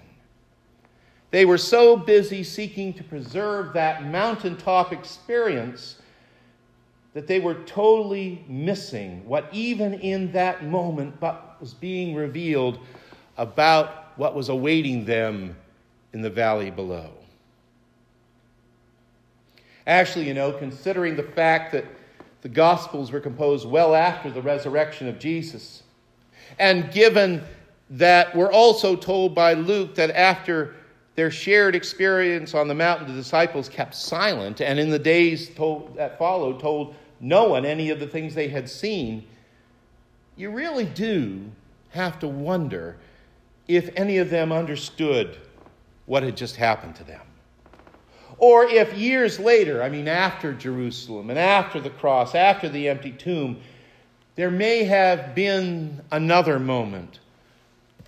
They 1.35 1.43
were 1.43 1.57
so 1.57 1.97
busy 1.97 2.45
seeking 2.45 2.93
to 2.93 3.03
preserve 3.03 3.73
that 3.73 4.05
mountaintop 4.05 4.93
experience 4.93 5.97
that 7.13 7.27
they 7.27 7.41
were 7.41 7.55
totally 7.65 8.45
missing 8.47 9.25
what, 9.25 9.49
even 9.51 9.95
in 9.95 10.31
that 10.31 10.63
moment, 10.63 11.19
but 11.19 11.57
was 11.59 11.73
being 11.73 12.15
revealed 12.15 12.79
about 13.35 14.17
what 14.17 14.33
was 14.33 14.47
awaiting 14.47 15.03
them 15.03 15.57
in 16.13 16.21
the 16.21 16.29
valley 16.29 16.71
below. 16.71 17.11
Actually, 19.85 20.29
you 20.29 20.33
know, 20.33 20.53
considering 20.53 21.17
the 21.17 21.23
fact 21.23 21.73
that 21.73 21.83
the 22.43 22.49
Gospels 22.49 23.11
were 23.11 23.19
composed 23.19 23.67
well 23.67 23.93
after 23.93 24.31
the 24.31 24.41
resurrection 24.41 25.09
of 25.09 25.19
Jesus, 25.19 25.83
and 26.59 26.93
given 26.93 27.43
that 27.89 28.33
we're 28.33 28.53
also 28.53 28.95
told 28.95 29.35
by 29.35 29.53
Luke 29.53 29.95
that 29.95 30.11
after 30.11 30.75
their 31.15 31.31
shared 31.31 31.75
experience 31.75 32.53
on 32.53 32.67
the 32.67 32.75
mountain, 32.75 33.07
the 33.07 33.13
disciples 33.13 33.69
kept 33.69 33.95
silent, 33.95 34.61
and 34.61 34.79
in 34.79 34.89
the 34.89 34.99
days 34.99 35.49
told, 35.49 35.95
that 35.95 36.17
followed, 36.17 36.59
told 36.59 36.95
no 37.21 37.45
one 37.45 37.65
any 37.65 37.89
of 37.89 37.99
the 37.99 38.07
things 38.07 38.35
they 38.35 38.49
had 38.49 38.69
seen. 38.69 39.25
You 40.35 40.51
really 40.51 40.85
do 40.85 41.49
have 41.91 42.19
to 42.19 42.27
wonder 42.27 42.97
if 43.67 43.89
any 43.95 44.17
of 44.17 44.29
them 44.29 44.51
understood 44.51 45.37
what 46.05 46.23
had 46.23 46.35
just 46.35 46.57
happened 46.57 46.95
to 46.97 47.05
them. 47.05 47.21
Or 48.37 48.65
if 48.65 48.93
years 48.97 49.39
later, 49.39 49.81
I 49.81 49.87
mean, 49.87 50.09
after 50.09 50.53
Jerusalem 50.53 51.29
and 51.29 51.39
after 51.39 51.79
the 51.79 51.89
cross, 51.89 52.35
after 52.35 52.67
the 52.67 52.89
empty 52.89 53.11
tomb, 53.11 53.61
there 54.35 54.51
may 54.51 54.83
have 54.83 55.33
been 55.33 56.01
another 56.11 56.59
moment 56.59 57.19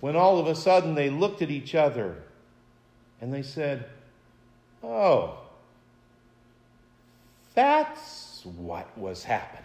when 0.00 0.14
all 0.14 0.38
of 0.38 0.46
a 0.46 0.54
sudden 0.54 0.94
they 0.94 1.08
looked 1.08 1.40
at 1.40 1.50
each 1.50 1.74
other 1.74 2.16
and 3.20 3.32
they 3.32 3.42
said, 3.42 3.86
Oh, 4.82 5.38
that's 7.54 8.44
what 8.44 8.96
was 8.96 9.24
happening. 9.24 9.64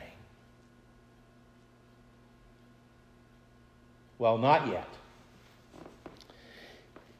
Well, 4.17 4.37
not 4.37 4.67
yet. 4.67 4.87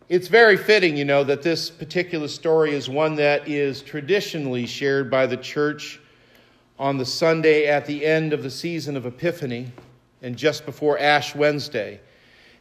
It's 0.09 0.27
very 0.27 0.57
fitting, 0.57 0.97
you 0.97 1.05
know, 1.05 1.23
that 1.23 1.41
this 1.41 1.69
particular 1.69 2.27
story 2.27 2.73
is 2.73 2.89
one 2.89 3.15
that 3.15 3.47
is 3.47 3.81
traditionally 3.81 4.65
shared 4.65 5.09
by 5.09 5.27
the 5.27 5.37
church 5.37 5.99
on 6.79 6.97
the 6.97 7.05
Sunday 7.05 7.67
at 7.67 7.85
the 7.85 8.05
end 8.05 8.33
of 8.33 8.43
the 8.43 8.49
season 8.49 8.97
of 8.97 9.05
Epiphany. 9.05 9.71
and 10.21 10.37
just 10.37 10.65
before 10.65 10.97
Ash 10.97 11.35
Wednesday 11.35 11.99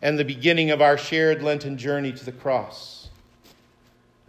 and 0.02 0.18
the 0.18 0.24
beginning 0.24 0.72
of 0.72 0.82
our 0.82 0.98
shared 0.98 1.42
Lenten 1.42 1.78
journey 1.78 2.10
to 2.12 2.24
the 2.24 2.32
cross. 2.32 3.01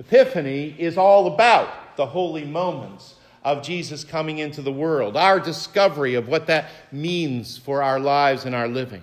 Epiphany 0.07 0.75
is 0.77 0.97
all 0.97 1.27
about 1.27 1.95
the 1.95 2.05
holy 2.05 2.43
moments 2.43 3.15
of 3.43 3.63
Jesus 3.63 4.03
coming 4.03 4.39
into 4.39 4.61
the 4.61 4.71
world, 4.71 5.15
our 5.15 5.39
discovery 5.39 6.15
of 6.15 6.27
what 6.27 6.47
that 6.47 6.69
means 6.91 7.57
for 7.57 7.81
our 7.81 7.99
lives 7.99 8.45
and 8.45 8.53
our 8.53 8.67
living. 8.67 9.01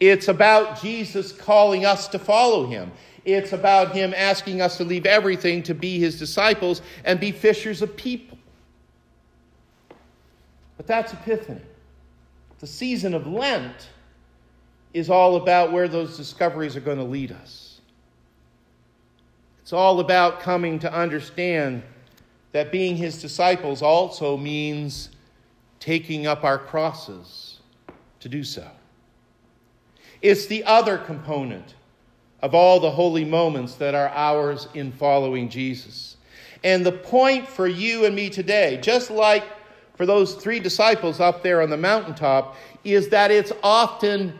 It's 0.00 0.28
about 0.28 0.80
Jesus 0.80 1.32
calling 1.32 1.84
us 1.84 2.08
to 2.08 2.18
follow 2.18 2.66
him. 2.66 2.90
It's 3.24 3.52
about 3.52 3.92
him 3.92 4.14
asking 4.16 4.62
us 4.62 4.76
to 4.78 4.84
leave 4.84 5.04
everything 5.04 5.62
to 5.64 5.74
be 5.74 5.98
his 5.98 6.18
disciples 6.18 6.80
and 7.04 7.18
be 7.20 7.32
fishers 7.32 7.82
of 7.82 7.96
people. 7.96 8.38
But 10.76 10.86
that's 10.86 11.12
Epiphany. 11.12 11.62
The 12.60 12.66
season 12.66 13.12
of 13.12 13.26
Lent 13.26 13.88
is 14.94 15.10
all 15.10 15.36
about 15.36 15.72
where 15.72 15.88
those 15.88 16.16
discoveries 16.16 16.76
are 16.76 16.80
going 16.80 16.98
to 16.98 17.04
lead 17.04 17.32
us. 17.32 17.65
It's 19.66 19.72
all 19.72 19.98
about 19.98 20.38
coming 20.38 20.78
to 20.78 20.94
understand 20.94 21.82
that 22.52 22.70
being 22.70 22.94
his 22.94 23.20
disciples 23.20 23.82
also 23.82 24.36
means 24.36 25.10
taking 25.80 26.24
up 26.24 26.44
our 26.44 26.56
crosses 26.56 27.58
to 28.20 28.28
do 28.28 28.44
so. 28.44 28.70
It's 30.22 30.46
the 30.46 30.62
other 30.62 30.96
component 30.98 31.74
of 32.42 32.54
all 32.54 32.78
the 32.78 32.92
holy 32.92 33.24
moments 33.24 33.74
that 33.74 33.96
are 33.96 34.08
ours 34.10 34.68
in 34.72 34.92
following 34.92 35.48
Jesus. 35.48 36.16
And 36.62 36.86
the 36.86 36.92
point 36.92 37.48
for 37.48 37.66
you 37.66 38.04
and 38.04 38.14
me 38.14 38.30
today, 38.30 38.78
just 38.80 39.10
like 39.10 39.42
for 39.96 40.06
those 40.06 40.36
three 40.36 40.60
disciples 40.60 41.18
up 41.18 41.42
there 41.42 41.60
on 41.60 41.70
the 41.70 41.76
mountaintop, 41.76 42.54
is 42.84 43.08
that 43.08 43.32
it's 43.32 43.50
often 43.64 44.32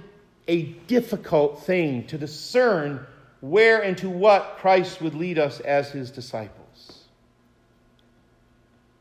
a 0.47 0.66
difficult 0.87 1.64
thing 1.64 2.06
to 2.06 2.16
discern 2.16 3.04
where 3.40 3.83
and 3.83 3.97
to 3.99 4.09
what 4.09 4.57
Christ 4.59 5.00
would 5.02 5.14
lead 5.14 5.38
us 5.38 5.61
as 5.61 5.90
his 5.90 6.11
disciples. 6.11 7.05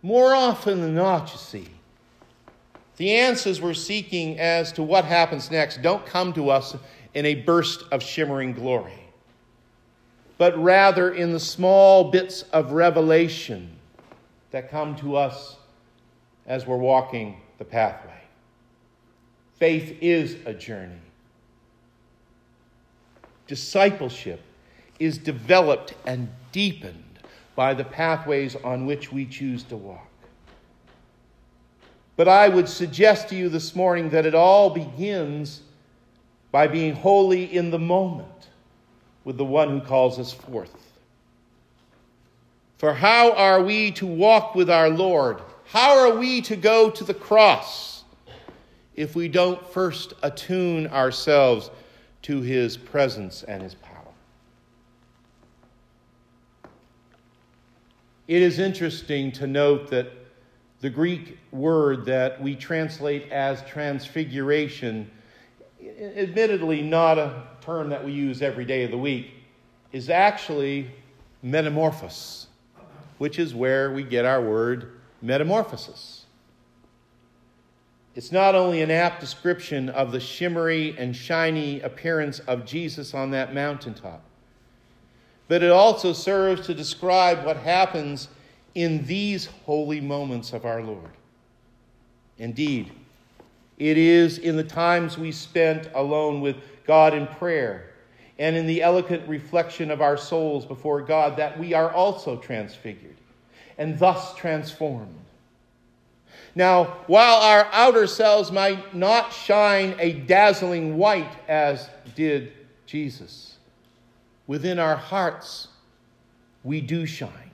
More 0.01 0.35
often 0.35 0.81
than 0.81 0.95
not, 0.95 1.31
you 1.31 1.37
see, 1.37 1.67
the 2.97 3.15
answers 3.15 3.59
we're 3.59 3.73
seeking 3.73 4.39
as 4.39 4.71
to 4.73 4.83
what 4.83 5.03
happens 5.03 5.51
next 5.51 5.81
don't 5.81 6.05
come 6.05 6.31
to 6.33 6.49
us 6.49 6.75
in 7.13 7.25
a 7.25 7.35
burst 7.35 7.83
of 7.91 8.03
shimmering 8.03 8.53
glory, 8.53 8.99
but 10.37 10.57
rather 10.61 11.13
in 11.13 11.33
the 11.33 11.39
small 11.39 12.11
bits 12.11 12.43
of 12.53 12.71
revelation 12.71 13.69
that 14.51 14.69
come 14.69 14.95
to 14.97 15.15
us 15.15 15.57
as 16.45 16.67
we're 16.67 16.77
walking 16.77 17.41
the 17.57 17.65
pathway. 17.65 18.11
Faith 19.57 19.97
is 20.01 20.37
a 20.45 20.53
journey. 20.53 21.01
Discipleship 23.47 24.41
is 24.99 25.17
developed 25.17 25.93
and 26.05 26.29
deepened 26.51 27.03
by 27.55 27.73
the 27.73 27.83
pathways 27.83 28.55
on 28.57 28.85
which 28.85 29.11
we 29.11 29.25
choose 29.25 29.63
to 29.63 29.77
walk. 29.77 30.07
But 32.15 32.27
I 32.27 32.47
would 32.47 32.69
suggest 32.69 33.29
to 33.29 33.35
you 33.35 33.49
this 33.49 33.75
morning 33.75 34.09
that 34.09 34.25
it 34.25 34.35
all 34.35 34.69
begins 34.69 35.61
by 36.51 36.67
being 36.67 36.95
holy 36.95 37.53
in 37.53 37.71
the 37.71 37.79
moment 37.79 38.49
with 39.25 39.37
the 39.37 39.45
one 39.45 39.69
who 39.69 39.81
calls 39.81 40.17
us 40.17 40.31
forth. 40.31 40.73
For 42.77 42.93
how 42.93 43.33
are 43.33 43.61
we 43.61 43.91
to 43.93 44.05
walk 44.05 44.55
with 44.55 44.69
our 44.69 44.89
Lord? 44.89 45.41
How 45.65 45.97
are 45.97 46.15
we 46.15 46.41
to 46.43 46.55
go 46.55 46.89
to 46.89 47.03
the 47.03 47.13
cross 47.13 48.03
if 48.95 49.15
we 49.15 49.27
don't 49.27 49.65
first 49.67 50.13
attune 50.23 50.87
ourselves 50.87 51.69
to 52.25 52.41
his 52.41 52.75
presence 52.75 53.43
and 53.43 53.61
his 53.61 53.75
power? 53.75 54.01
It 58.27 58.41
is 58.41 58.57
interesting 58.57 59.31
to 59.33 59.45
note 59.45 59.91
that 59.91 60.11
the 60.81 60.89
Greek 60.89 61.37
word 61.51 62.03
that 62.05 62.41
we 62.41 62.55
translate 62.55 63.31
as 63.31 63.61
transfiguration, 63.65 65.11
admittedly 66.17 66.81
not 66.81 67.19
a 67.19 67.43
term 67.61 67.89
that 67.89 68.03
we 68.03 68.11
use 68.11 68.41
every 68.41 68.65
day 68.65 68.83
of 68.83 68.89
the 68.89 68.97
week, 68.97 69.31
is 69.91 70.09
actually 70.09 70.89
metamorphos, 71.43 72.47
which 73.19 73.37
is 73.37 73.53
where 73.53 73.91
we 73.91 74.01
get 74.01 74.25
our 74.25 74.41
word 74.41 74.99
metamorphosis. 75.21 76.24
It's 78.15 78.31
not 78.31 78.55
only 78.55 78.81
an 78.81 78.91
apt 78.91 79.19
description 79.19 79.89
of 79.89 80.13
the 80.13 80.21
shimmery 80.21 80.95
and 80.97 81.13
shiny 81.13 81.81
appearance 81.81 82.39
of 82.39 82.65
Jesus 82.65 83.13
on 83.13 83.31
that 83.31 83.53
mountaintop, 83.53 84.23
but 85.49 85.61
it 85.61 85.71
also 85.71 86.13
serves 86.13 86.65
to 86.67 86.73
describe 86.73 87.45
what 87.45 87.57
happens 87.57 88.29
in 88.73 89.05
these 89.05 89.47
holy 89.65 89.99
moments 89.99 90.53
of 90.53 90.65
our 90.65 90.81
Lord. 90.81 91.11
Indeed, 92.37 92.91
it 93.77 93.97
is 93.97 94.37
in 94.37 94.55
the 94.55 94.63
times 94.63 95.17
we 95.17 95.33
spent 95.33 95.89
alone 95.93 96.39
with 96.39 96.55
God 96.87 97.13
in 97.13 97.27
prayer 97.27 97.91
and 98.39 98.55
in 98.55 98.65
the 98.65 98.81
eloquent 98.81 99.27
reflection 99.27 99.91
of 99.91 100.01
our 100.01 100.17
souls 100.17 100.65
before 100.65 101.01
God 101.01 101.35
that 101.37 101.59
we 101.59 101.73
are 101.73 101.91
also 101.91 102.37
transfigured 102.37 103.17
and 103.77 103.99
thus 103.99 104.33
transformed. 104.35 105.24
Now, 106.55 106.85
while 107.07 107.35
our 107.41 107.67
outer 107.73 108.07
selves 108.07 108.49
might 108.49 108.95
not 108.95 109.33
shine 109.33 109.95
a 109.99 110.13
dazzling 110.13 110.97
white 110.97 111.31
as 111.49 111.89
did 112.15 112.53
Jesus, 112.85 113.57
within 114.47 114.79
our 114.79 114.95
hearts, 114.95 115.67
we 116.63 116.79
do 116.79 117.05
shine. 117.05 117.51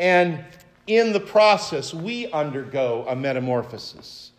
And 0.00 0.44
in 0.88 1.12
the 1.12 1.20
process, 1.20 1.94
we 1.94 2.30
undergo 2.32 3.04
a 3.08 3.14
metamorphosis, 3.14 4.32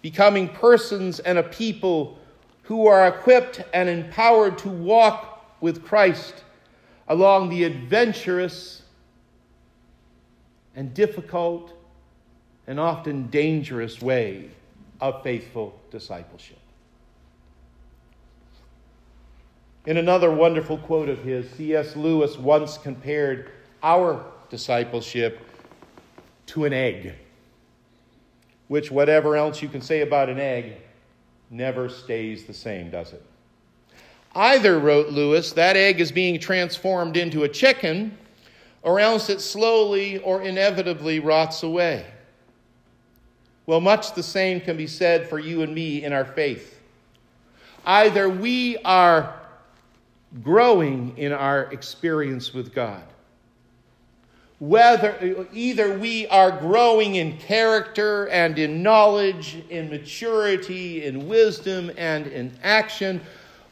becoming 0.00 0.48
persons 0.48 1.18
and 1.20 1.38
a 1.38 1.42
people 1.42 2.18
who 2.62 2.86
are 2.86 3.08
equipped 3.08 3.62
and 3.74 3.88
empowered 3.88 4.58
to 4.58 4.68
walk 4.68 5.56
with 5.60 5.84
Christ 5.84 6.44
along 7.08 7.48
the 7.48 7.64
adventurous 7.64 8.82
and 10.76 10.94
difficult 10.94 11.74
and 12.66 12.78
often 12.78 13.28
dangerous 13.28 14.00
way 14.00 14.50
of 15.00 15.22
faithful 15.22 15.78
discipleship. 15.90 16.58
In 19.84 19.96
another 19.96 20.30
wonderful 20.30 20.78
quote 20.78 21.08
of 21.08 21.18
his, 21.24 21.50
C.S. 21.50 21.96
Lewis 21.96 22.38
once 22.38 22.78
compared 22.78 23.50
our 23.82 24.24
discipleship 24.48 25.40
to 26.46 26.64
an 26.64 26.72
egg, 26.72 27.14
which, 28.68 28.92
whatever 28.92 29.34
else 29.34 29.60
you 29.60 29.68
can 29.68 29.80
say 29.80 30.02
about 30.02 30.28
an 30.28 30.38
egg, 30.38 30.74
never 31.50 31.88
stays 31.88 32.44
the 32.44 32.54
same, 32.54 32.90
does 32.90 33.12
it? 33.12 33.24
Either, 34.36 34.78
wrote 34.78 35.08
Lewis, 35.08 35.52
that 35.52 35.76
egg 35.76 36.00
is 36.00 36.12
being 36.12 36.38
transformed 36.38 37.16
into 37.16 37.42
a 37.42 37.48
chicken, 37.48 38.16
or 38.82 39.00
else 39.00 39.28
it 39.28 39.40
slowly 39.40 40.18
or 40.18 40.42
inevitably 40.42 41.18
rots 41.18 41.64
away. 41.64 42.06
Well, 43.66 43.80
much 43.80 44.14
the 44.14 44.22
same 44.22 44.60
can 44.60 44.76
be 44.76 44.86
said 44.86 45.28
for 45.28 45.38
you 45.38 45.62
and 45.62 45.74
me 45.74 46.02
in 46.02 46.12
our 46.12 46.24
faith. 46.24 46.80
Either 47.84 48.28
we 48.28 48.78
are 48.78 49.40
growing 50.42 51.16
in 51.16 51.32
our 51.32 51.64
experience 51.72 52.54
with 52.54 52.74
God. 52.74 53.02
Whether 54.58 55.46
either 55.52 55.98
we 55.98 56.28
are 56.28 56.52
growing 56.52 57.16
in 57.16 57.36
character 57.38 58.28
and 58.28 58.58
in 58.58 58.82
knowledge, 58.82 59.62
in 59.70 59.90
maturity, 59.90 61.04
in 61.04 61.26
wisdom, 61.26 61.90
and 61.96 62.28
in 62.28 62.52
action, 62.62 63.20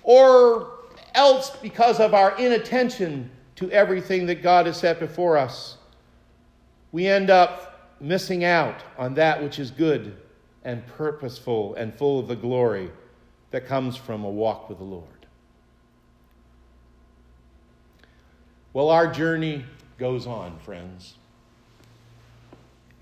or 0.03 0.71
else 1.15 1.51
because 1.63 2.01
of 2.01 2.13
our 2.13 2.37
inattention 2.39 3.31
to 3.57 3.71
everything 3.71 4.27
that 4.27 4.43
God 4.43 4.67
has 4.67 4.79
set 4.79 4.99
before 4.99 5.37
us, 5.37 5.77
we 6.91 7.07
end 7.07 7.31
up 7.31 7.70
missing 8.01 8.45
out 8.45 8.83
on 8.99 9.15
that 9.15 9.43
which 9.43 9.59
is 9.59 9.71
good 9.71 10.17
and 10.65 10.87
purposeful 10.87 11.75
and 11.75 11.95
full 11.95 12.19
of 12.19 12.29
the 12.29 12.37
glory 12.37 12.91
that 13.51 13.67
comes 13.67 13.97
from 13.97 14.25
a 14.25 14.31
walk 14.31 14.69
with 14.69 14.79
the 14.79 14.85
Lord. 14.85 15.07
Well, 18.73 18.91
our 18.91 19.11
journey 19.11 19.65
goes 19.99 20.27
on, 20.27 20.59
friends. 20.61 21.15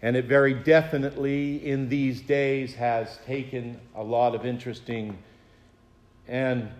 And 0.00 0.16
it 0.16 0.26
very 0.26 0.54
definitely 0.54 1.66
in 1.66 1.88
these 1.88 2.20
days 2.22 2.74
has 2.74 3.18
taken 3.26 3.80
a 3.94 4.02
lot 4.02 4.34
of 4.34 4.46
interesting 4.46 5.18
and 6.26 6.70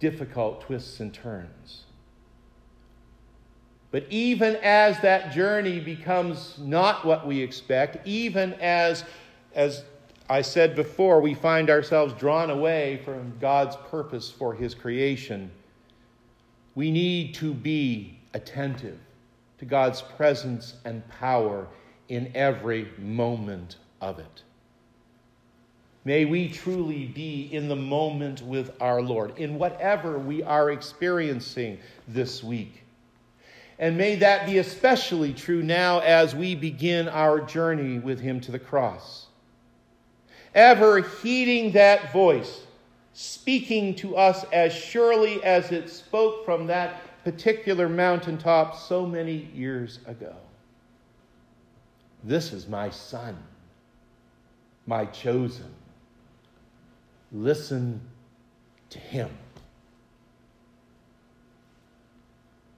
difficult 0.00 0.62
twists 0.62 1.00
and 1.00 1.12
turns. 1.12 1.82
But 3.94 4.06
even 4.10 4.56
as 4.56 4.98
that 5.02 5.30
journey 5.30 5.78
becomes 5.78 6.58
not 6.58 7.04
what 7.04 7.28
we 7.28 7.40
expect, 7.40 8.04
even 8.04 8.54
as, 8.54 9.04
as 9.54 9.84
I 10.28 10.42
said 10.42 10.74
before, 10.74 11.20
we 11.20 11.32
find 11.32 11.70
ourselves 11.70 12.12
drawn 12.14 12.50
away 12.50 13.00
from 13.04 13.38
God's 13.40 13.76
purpose 13.88 14.32
for 14.32 14.52
His 14.52 14.74
creation. 14.74 15.48
We 16.74 16.90
need 16.90 17.34
to 17.34 17.54
be 17.54 18.18
attentive 18.32 18.98
to 19.58 19.64
God's 19.64 20.02
presence 20.02 20.74
and 20.84 21.08
power 21.08 21.68
in 22.08 22.32
every 22.34 22.88
moment 22.98 23.76
of 24.00 24.18
it. 24.18 24.42
May 26.04 26.24
we 26.24 26.48
truly 26.48 27.04
be 27.04 27.48
in 27.52 27.68
the 27.68 27.76
moment 27.76 28.42
with 28.42 28.72
our 28.80 29.00
Lord, 29.00 29.38
in 29.38 29.56
whatever 29.56 30.18
we 30.18 30.42
are 30.42 30.72
experiencing 30.72 31.78
this 32.08 32.42
week. 32.42 32.83
And 33.78 33.96
may 33.96 34.16
that 34.16 34.46
be 34.46 34.58
especially 34.58 35.32
true 35.32 35.62
now 35.62 36.00
as 36.00 36.34
we 36.34 36.54
begin 36.54 37.08
our 37.08 37.40
journey 37.40 37.98
with 37.98 38.20
Him 38.20 38.40
to 38.42 38.52
the 38.52 38.58
cross. 38.58 39.26
Ever 40.54 41.00
heeding 41.00 41.72
that 41.72 42.12
voice, 42.12 42.62
speaking 43.12 43.94
to 43.96 44.16
us 44.16 44.44
as 44.52 44.72
surely 44.72 45.42
as 45.42 45.72
it 45.72 45.90
spoke 45.90 46.44
from 46.44 46.68
that 46.68 47.00
particular 47.24 47.88
mountaintop 47.88 48.76
so 48.76 49.04
many 49.04 49.50
years 49.54 49.98
ago. 50.06 50.34
This 52.22 52.52
is 52.52 52.68
my 52.68 52.90
son, 52.90 53.36
my 54.86 55.06
chosen. 55.06 55.74
Listen 57.32 58.00
to 58.90 58.98
him. 58.98 59.30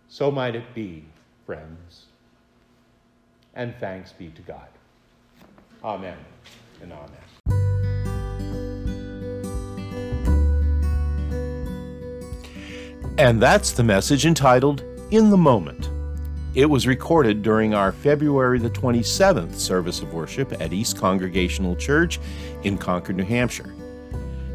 So 0.08 0.30
might 0.30 0.54
it 0.54 0.74
be, 0.74 1.04
friends. 1.44 2.06
And 3.54 3.74
thanks 3.80 4.12
be 4.12 4.28
to 4.28 4.42
God. 4.42 4.68
Amen 5.82 6.18
and 6.82 6.92
amen. 6.92 7.10
And 13.18 13.40
that's 13.40 13.72
the 13.72 13.82
message 13.82 14.26
entitled 14.26 14.82
In 15.10 15.30
the 15.30 15.38
Moment. 15.38 15.90
It 16.54 16.66
was 16.66 16.86
recorded 16.86 17.42
during 17.42 17.74
our 17.74 17.92
February 17.92 18.58
the 18.58 18.70
27th 18.70 19.54
service 19.54 20.00
of 20.00 20.14
worship 20.14 20.58
at 20.60 20.72
East 20.72 20.98
Congregational 20.98 21.76
Church 21.76 22.18
in 22.64 22.78
Concord, 22.78 23.16
New 23.16 23.24
Hampshire. 23.24 23.75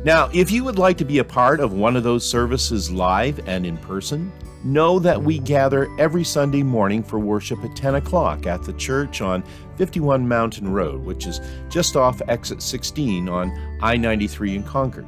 Now, 0.03 0.31
if 0.33 0.49
you 0.49 0.63
would 0.63 0.79
like 0.79 0.97
to 0.97 1.05
be 1.05 1.19
a 1.19 1.23
part 1.23 1.59
of 1.59 1.73
one 1.73 1.95
of 1.95 2.01
those 2.01 2.27
services 2.27 2.89
live 2.89 3.39
and 3.47 3.67
in 3.67 3.77
person, 3.77 4.31
know 4.63 4.97
that 4.97 5.21
we 5.21 5.37
gather 5.37 5.89
every 5.99 6.23
Sunday 6.23 6.63
morning 6.63 7.03
for 7.03 7.19
worship 7.19 7.63
at 7.63 7.75
10 7.75 7.95
o'clock 7.95 8.47
at 8.47 8.63
the 8.63 8.73
church 8.73 9.21
on 9.21 9.43
51 9.77 10.27
Mountain 10.27 10.71
Road, 10.71 11.05
which 11.05 11.27
is 11.27 11.39
just 11.69 11.95
off 11.95 12.19
exit 12.27 12.63
16 12.63 13.29
on 13.29 13.77
I 13.83 13.95
93 13.95 14.55
in 14.55 14.63
Concord. 14.63 15.05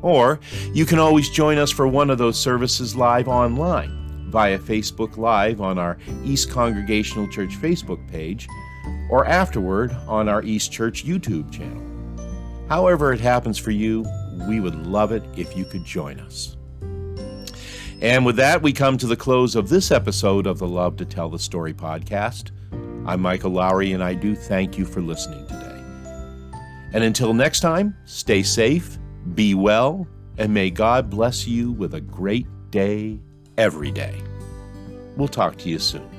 Or 0.00 0.40
you 0.72 0.86
can 0.86 0.98
always 0.98 1.28
join 1.28 1.58
us 1.58 1.70
for 1.70 1.86
one 1.86 2.08
of 2.08 2.16
those 2.16 2.38
services 2.38 2.96
live 2.96 3.28
online 3.28 4.30
via 4.30 4.58
Facebook 4.58 5.18
Live 5.18 5.60
on 5.60 5.78
our 5.78 5.98
East 6.24 6.50
Congregational 6.50 7.28
Church 7.28 7.50
Facebook 7.50 8.10
page 8.10 8.48
or 9.10 9.26
afterward 9.26 9.92
on 10.08 10.26
our 10.30 10.42
East 10.42 10.72
Church 10.72 11.04
YouTube 11.04 11.52
channel. 11.52 11.82
However, 12.68 13.12
it 13.12 13.20
happens 13.20 13.58
for 13.58 13.70
you, 13.70 14.06
we 14.48 14.60
would 14.60 14.86
love 14.86 15.12
it 15.12 15.22
if 15.36 15.56
you 15.56 15.64
could 15.64 15.84
join 15.84 16.20
us. 16.20 16.56
And 18.00 18.26
with 18.26 18.36
that, 18.36 18.62
we 18.62 18.72
come 18.72 18.98
to 18.98 19.06
the 19.06 19.16
close 19.16 19.54
of 19.54 19.68
this 19.68 19.90
episode 19.90 20.46
of 20.46 20.58
the 20.58 20.66
Love 20.66 20.96
to 20.96 21.04
Tell 21.04 21.28
the 21.28 21.38
Story 21.38 21.72
podcast. 21.72 22.50
I'm 23.06 23.20
Michael 23.20 23.52
Lowry, 23.52 23.92
and 23.92 24.02
I 24.02 24.14
do 24.14 24.34
thank 24.34 24.76
you 24.76 24.84
for 24.84 25.00
listening 25.00 25.46
today. 25.46 25.82
And 26.92 27.04
until 27.04 27.32
next 27.32 27.60
time, 27.60 27.96
stay 28.04 28.42
safe 28.42 28.98
be 29.34 29.54
well, 29.54 30.06
and 30.38 30.52
may 30.52 30.70
God 30.70 31.10
bless 31.10 31.46
you 31.46 31.72
with 31.72 31.94
a 31.94 32.00
great 32.00 32.46
day 32.70 33.20
every 33.56 33.90
day. 33.90 34.20
We'll 35.16 35.28
talk 35.28 35.56
to 35.58 35.68
you 35.68 35.78
soon. 35.78 36.11